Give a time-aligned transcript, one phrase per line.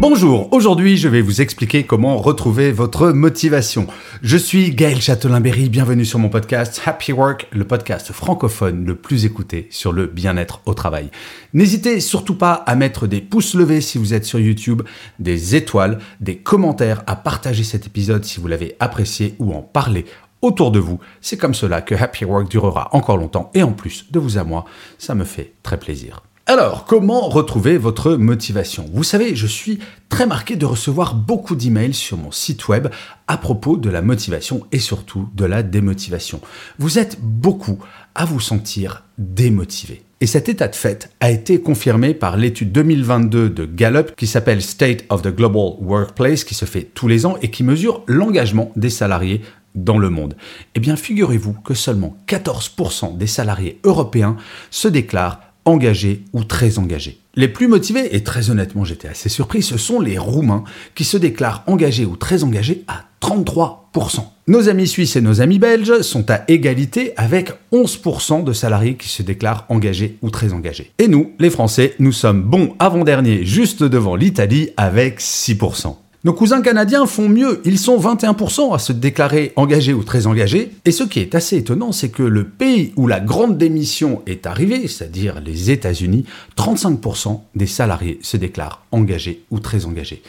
[0.00, 3.88] Bonjour, aujourd'hui je vais vous expliquer comment retrouver votre motivation.
[4.22, 9.24] Je suis Gaël Châtelain-Berry, bienvenue sur mon podcast Happy Work, le podcast francophone le plus
[9.24, 11.10] écouté sur le bien-être au travail.
[11.52, 14.82] N'hésitez surtout pas à mettre des pouces levés si vous êtes sur YouTube,
[15.18, 20.04] des étoiles, des commentaires, à partager cet épisode si vous l'avez apprécié ou en parler
[20.42, 21.00] autour de vous.
[21.20, 24.44] C'est comme cela que Happy Work durera encore longtemps et en plus de vous à
[24.44, 24.64] moi,
[24.96, 26.22] ça me fait très plaisir.
[26.50, 28.86] Alors, comment retrouver votre motivation?
[28.94, 32.88] Vous savez, je suis très marqué de recevoir beaucoup d'emails sur mon site web
[33.26, 36.40] à propos de la motivation et surtout de la démotivation.
[36.78, 37.80] Vous êtes beaucoup
[38.14, 40.04] à vous sentir démotivé.
[40.22, 44.62] Et cet état de fait a été confirmé par l'étude 2022 de Gallup qui s'appelle
[44.62, 48.72] State of the Global Workplace, qui se fait tous les ans et qui mesure l'engagement
[48.74, 49.42] des salariés
[49.74, 50.34] dans le monde.
[50.74, 54.36] Eh bien, figurez-vous que seulement 14% des salariés européens
[54.70, 57.20] se déclarent engagés ou très engagés.
[57.34, 61.16] Les plus motivés, et très honnêtement j'étais assez surpris, ce sont les Roumains qui se
[61.16, 64.20] déclarent engagés ou très engagés à 33%.
[64.48, 69.08] Nos amis suisses et nos amis belges sont à égalité avec 11% de salariés qui
[69.08, 70.92] se déclarent engagés ou très engagés.
[70.98, 75.96] Et nous, les Français, nous sommes bons avant-dernier juste devant l'Italie avec 6%.
[76.24, 80.72] Nos cousins canadiens font mieux, ils sont 21% à se déclarer engagés ou très engagés,
[80.84, 84.44] et ce qui est assez étonnant, c'est que le pays où la grande démission est
[84.44, 86.24] arrivée, c'est-à-dire les États-Unis,
[86.56, 90.24] 35% des salariés se déclarent engagés ou très engagés.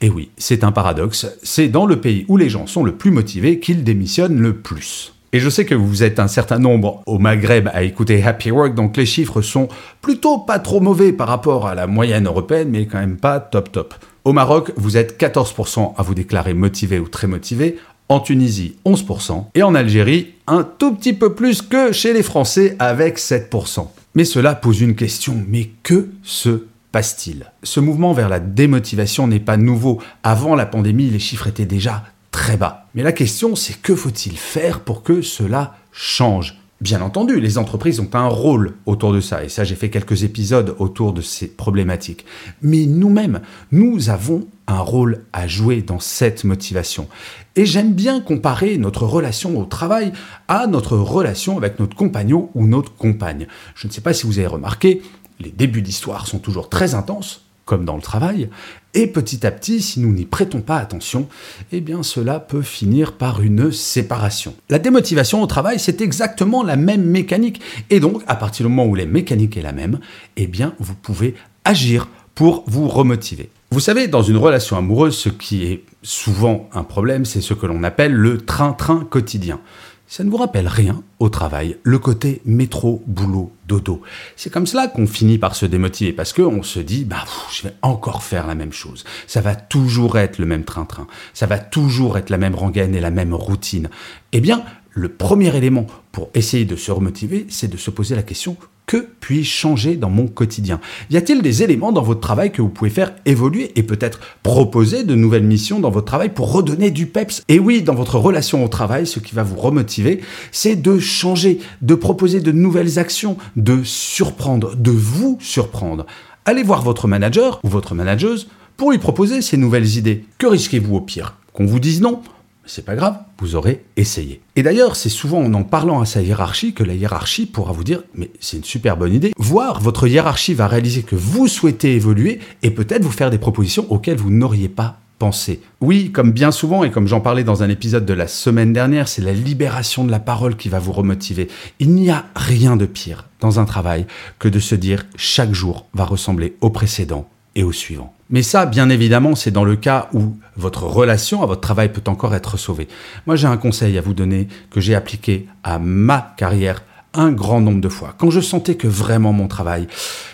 [0.00, 3.10] Et oui, c'est un paradoxe, c'est dans le pays où les gens sont le plus
[3.10, 5.12] motivés qu'ils démissionnent le plus.
[5.34, 8.74] Et je sais que vous êtes un certain nombre au Maghreb à écouter Happy Work,
[8.74, 9.68] donc les chiffres sont
[10.00, 13.70] plutôt pas trop mauvais par rapport à la moyenne européenne, mais quand même pas top
[13.72, 13.94] top.
[14.24, 17.78] Au Maroc, vous êtes 14% à vous déclarer motivé ou très motivé.
[18.08, 19.48] En Tunisie, 11%.
[19.54, 23.86] Et en Algérie, un tout petit peu plus que chez les Français avec 7%.
[24.14, 25.36] Mais cela pose une question.
[25.46, 27.52] Mais que se passe-t-il?
[27.64, 30.00] Ce mouvement vers la démotivation n'est pas nouveau.
[30.22, 32.86] Avant la pandémie, les chiffres étaient déjà très bas.
[32.94, 36.58] Mais la question, c'est que faut-il faire pour que cela change?
[36.84, 40.22] Bien entendu, les entreprises ont un rôle autour de ça, et ça j'ai fait quelques
[40.22, 42.26] épisodes autour de ces problématiques.
[42.60, 43.40] Mais nous-mêmes,
[43.72, 47.08] nous avons un rôle à jouer dans cette motivation.
[47.56, 50.12] Et j'aime bien comparer notre relation au travail
[50.46, 53.46] à notre relation avec notre compagnon ou notre compagne.
[53.74, 55.00] Je ne sais pas si vous avez remarqué,
[55.40, 58.48] les débuts d'histoire sont toujours très intenses, comme dans le travail,
[58.94, 61.28] et petit à petit, si nous n'y prêtons pas attention,
[61.72, 64.54] eh bien cela peut finir par une séparation.
[64.68, 67.60] La démotivation au travail, c'est exactement la même mécanique,
[67.90, 69.98] et donc à partir du moment où la mécanique est la même,
[70.36, 73.50] eh bien vous pouvez agir pour vous remotiver.
[73.70, 77.66] Vous savez, dans une relation amoureuse, ce qui est souvent un problème, c'est ce que
[77.66, 79.58] l'on appelle le train-train quotidien
[80.06, 84.02] ça ne vous rappelle rien au travail, le côté métro, boulot, dodo.
[84.36, 87.74] C'est comme cela qu'on finit par se démotiver parce qu'on se dit, bah, je vais
[87.82, 89.04] encore faire la même chose.
[89.26, 91.06] Ça va toujours être le même train-train.
[91.32, 93.88] Ça va toujours être la même rengaine et la même routine.
[94.32, 94.62] Eh bien,
[94.94, 98.56] le premier élément pour essayer de se remotiver, c'est de se poser la question
[98.86, 100.80] que puis-je changer dans mon quotidien?
[101.10, 105.04] Y a-t-il des éléments dans votre travail que vous pouvez faire évoluer et peut-être proposer
[105.04, 107.42] de nouvelles missions dans votre travail pour redonner du peps?
[107.48, 110.20] Et oui, dans votre relation au travail, ce qui va vous remotiver,
[110.52, 116.06] c'est de changer, de proposer de nouvelles actions, de surprendre, de vous surprendre.
[116.44, 120.24] Allez voir votre manager ou votre manageuse pour lui proposer ces nouvelles idées.
[120.38, 121.36] Que risquez-vous au pire?
[121.54, 122.20] Qu'on vous dise non?
[122.66, 124.40] C'est pas grave, vous aurez essayé.
[124.56, 127.84] Et d'ailleurs, c'est souvent en en parlant à sa hiérarchie que la hiérarchie pourra vous
[127.84, 129.32] dire mais c'est une super bonne idée.
[129.36, 133.90] Voire votre hiérarchie va réaliser que vous souhaitez évoluer et peut-être vous faire des propositions
[133.90, 135.60] auxquelles vous n'auriez pas pensé.
[135.80, 139.08] Oui, comme bien souvent et comme j'en parlais dans un épisode de la semaine dernière,
[139.08, 141.48] c'est la libération de la parole qui va vous remotiver.
[141.78, 144.06] Il n'y a rien de pire dans un travail
[144.38, 148.13] que de se dire chaque jour va ressembler au précédent et au suivant.
[148.30, 152.02] Mais ça, bien évidemment, c'est dans le cas où votre relation à votre travail peut
[152.06, 152.88] encore être sauvée.
[153.26, 156.82] Moi, j'ai un conseil à vous donner que j'ai appliqué à ma carrière
[157.14, 158.14] un grand nombre de fois.
[158.18, 159.86] Quand je sentais que vraiment mon travail,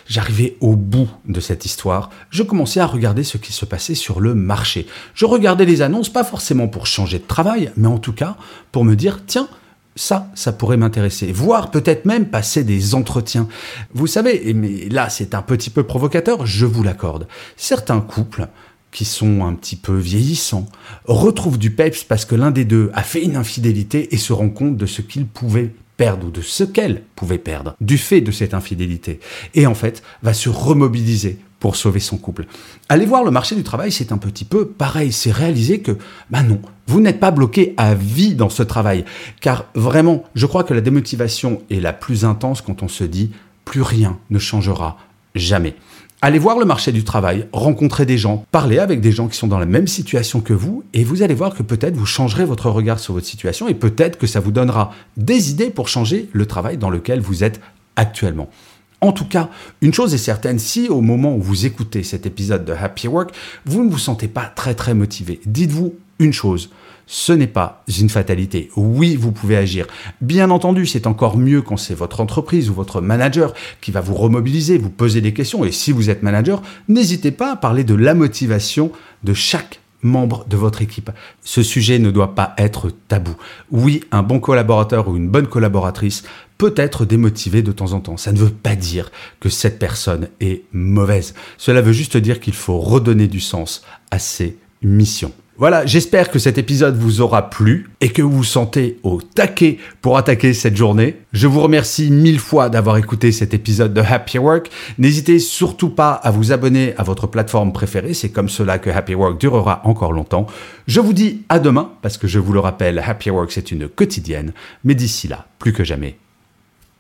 [0.06, 4.20] j'arrivais au bout de cette histoire, je commençais à regarder ce qui se passait sur
[4.20, 4.86] le marché.
[5.14, 8.36] Je regardais les annonces, pas forcément pour changer de travail, mais en tout cas
[8.72, 9.48] pour me dire, tiens,
[9.96, 11.32] ça, ça pourrait m'intéresser.
[11.32, 13.48] Voire peut-être même passer des entretiens.
[13.92, 17.26] Vous savez, mais là c'est un petit peu provocateur, je vous l'accorde.
[17.56, 18.48] Certains couples
[18.92, 20.66] qui sont un petit peu vieillissants
[21.04, 24.50] retrouvent du peps parce que l'un des deux a fait une infidélité et se rend
[24.50, 28.32] compte de ce qu'il pouvait perdre ou de ce qu'elle pouvait perdre du fait de
[28.32, 29.20] cette infidélité.
[29.54, 32.46] Et en fait, va se remobiliser pour sauver son couple.
[32.88, 35.12] Aller voir le marché du travail, c'est un petit peu pareil.
[35.12, 35.98] C'est réaliser que,
[36.30, 39.04] ben non, vous n'êtes pas bloqué à vie dans ce travail.
[39.40, 43.30] Car vraiment, je crois que la démotivation est la plus intense quand on se dit
[43.64, 44.96] plus rien ne changera
[45.34, 45.76] jamais.
[46.22, 49.46] Allez voir le marché du travail, rencontrez des gens, parlez avec des gens qui sont
[49.46, 52.68] dans la même situation que vous, et vous allez voir que peut-être vous changerez votre
[52.68, 56.44] regard sur votre situation, et peut-être que ça vous donnera des idées pour changer le
[56.44, 57.62] travail dans lequel vous êtes
[57.96, 58.50] actuellement.
[59.00, 59.48] En tout cas,
[59.80, 63.32] une chose est certaine, si au moment où vous écoutez cet épisode de Happy Work,
[63.64, 66.70] vous ne vous sentez pas très très motivé, dites-vous une chose,
[67.06, 68.70] ce n'est pas une fatalité.
[68.76, 69.86] Oui, vous pouvez agir.
[70.20, 74.14] Bien entendu, c'est encore mieux quand c'est votre entreprise ou votre manager qui va vous
[74.14, 75.64] remobiliser, vous poser des questions.
[75.64, 78.92] Et si vous êtes manager, n'hésitez pas à parler de la motivation
[79.24, 81.10] de chaque membre de votre équipe.
[81.42, 83.34] Ce sujet ne doit pas être tabou.
[83.70, 86.24] Oui, un bon collaborateur ou une bonne collaboratrice
[86.58, 88.16] peut être démotivé de temps en temps.
[88.16, 89.10] Ça ne veut pas dire
[89.40, 91.34] que cette personne est mauvaise.
[91.56, 95.32] Cela veut juste dire qu'il faut redonner du sens à ses missions.
[95.60, 99.76] Voilà, j'espère que cet épisode vous aura plu et que vous vous sentez au taquet
[100.00, 101.18] pour attaquer cette journée.
[101.34, 104.70] Je vous remercie mille fois d'avoir écouté cet épisode de Happy Work.
[104.96, 109.14] N'hésitez surtout pas à vous abonner à votre plateforme préférée, c'est comme cela que Happy
[109.14, 110.46] Work durera encore longtemps.
[110.86, 113.86] Je vous dis à demain parce que je vous le rappelle, Happy Work c'est une
[113.86, 116.16] quotidienne, mais d'ici là, plus que jamais,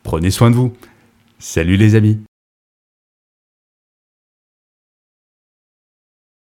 [0.02, 0.74] prenez soin de vous.
[1.38, 2.20] Salut les amis